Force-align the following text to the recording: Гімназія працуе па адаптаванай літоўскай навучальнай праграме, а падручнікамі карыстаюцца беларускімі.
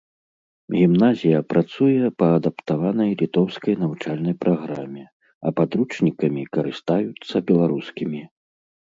Гімназія 0.77 1.39
працуе 1.53 2.07
па 2.21 2.29
адаптаванай 2.37 3.11
літоўскай 3.21 3.73
навучальнай 3.83 4.35
праграме, 4.43 5.03
а 5.45 5.55
падручнікамі 5.63 6.51
карыстаюцца 6.59 7.35
беларускімі. 7.55 8.21